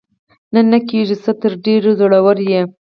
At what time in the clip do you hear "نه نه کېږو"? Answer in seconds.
0.53-1.15